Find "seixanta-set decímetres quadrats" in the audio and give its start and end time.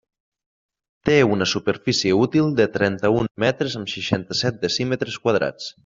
3.97-5.71